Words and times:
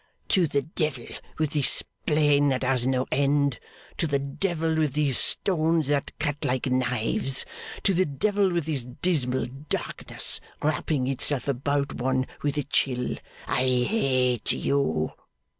'To 0.29 0.47
the 0.47 0.63
devil 0.63 1.05
with 1.37 1.51
this 1.51 1.83
plain 2.07 2.49
that 2.49 2.63
has 2.63 2.87
no 2.87 3.05
end! 3.11 3.59
To 3.99 4.07
the 4.07 4.17
devil 4.17 4.73
with 4.75 4.93
these 4.93 5.19
stones 5.19 5.89
that 5.89 6.17
cut 6.17 6.43
like 6.43 6.65
knives! 6.65 7.45
To 7.83 7.93
the 7.93 8.07
devil 8.07 8.51
with 8.51 8.65
this 8.65 8.83
dismal 8.83 9.45
darkness, 9.69 10.41
wrapping 10.63 11.05
itself 11.05 11.47
about 11.47 11.93
one 11.93 12.25
with 12.41 12.57
a 12.57 12.63
chill! 12.63 13.15
I 13.47 13.59
hate 13.61 14.51
you! 14.53 15.11